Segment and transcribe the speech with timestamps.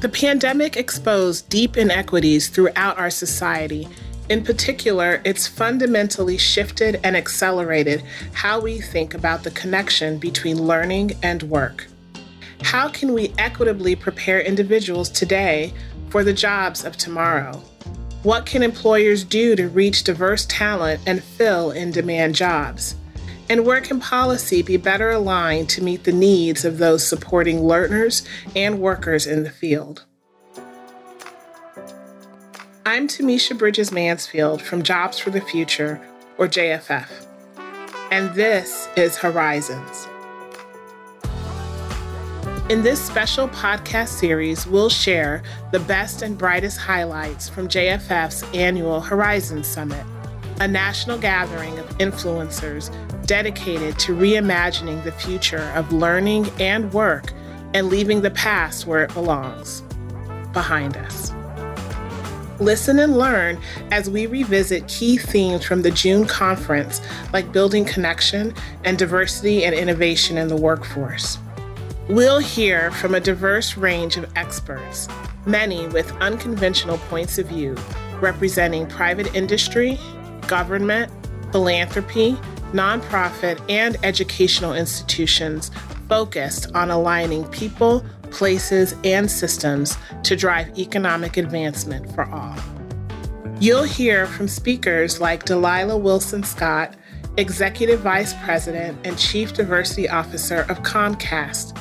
[0.00, 3.88] The pandemic exposed deep inequities throughout our society.
[4.28, 8.02] In particular, it's fundamentally shifted and accelerated
[8.34, 11.86] how we think about the connection between learning and work.
[12.60, 15.72] How can we equitably prepare individuals today
[16.10, 17.62] for the jobs of tomorrow?
[18.22, 22.96] What can employers do to reach diverse talent and fill in demand jobs?
[23.48, 28.26] And where can policy be better aligned to meet the needs of those supporting learners
[28.56, 30.04] and workers in the field?
[32.84, 36.00] I'm Tameshia Bridges Mansfield from Jobs for the Future,
[36.38, 37.08] or JFF,
[38.10, 40.08] and this is Horizons.
[42.68, 49.00] In this special podcast series, we'll share the best and brightest highlights from JFF's annual
[49.00, 50.04] Horizons Summit,
[50.60, 52.90] a national gathering of influencers
[53.26, 57.32] dedicated to reimagining the future of learning and work
[57.74, 59.82] and leaving the past where it belongs
[60.52, 61.32] behind us.
[62.58, 67.02] Listen and learn as we revisit key themes from the June conference,
[67.34, 71.38] like building connection and diversity and innovation in the workforce.
[72.08, 75.06] We'll hear from a diverse range of experts,
[75.44, 77.76] many with unconventional points of view,
[78.20, 79.98] representing private industry,
[80.48, 81.12] government,
[81.52, 82.32] philanthropy,
[82.72, 85.70] nonprofit, and educational institutions
[86.08, 92.56] focused on aligning people, places, and systems to drive economic advancement for all.
[93.60, 96.94] You'll hear from speakers like Dalila Wilson Scott,
[97.38, 101.76] Executive Vice President and Chief Diversity Officer of Comcast,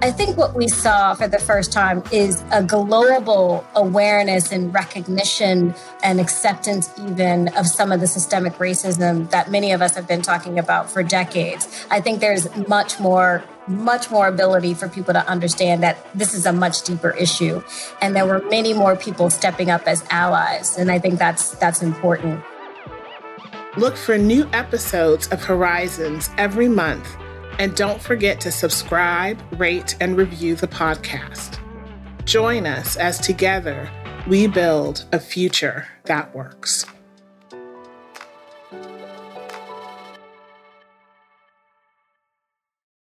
[0.00, 5.74] I think what we saw for the first time is a global awareness and recognition
[6.04, 10.22] and acceptance, even of some of the systemic racism that many of us have been
[10.22, 11.84] talking about for decades.
[11.90, 16.46] I think there's much more much more ability for people to understand that this is
[16.46, 17.62] a much deeper issue
[18.00, 21.82] and there were many more people stepping up as allies and i think that's that's
[21.82, 22.42] important
[23.76, 27.14] look for new episodes of horizons every month
[27.58, 31.58] and don't forget to subscribe, rate, and review the podcast.
[32.24, 33.90] Join us as together
[34.28, 36.84] we build a future that works.